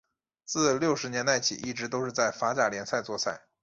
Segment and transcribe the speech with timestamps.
[0.45, 3.45] 自六十年代起一直都是在法甲联赛作赛。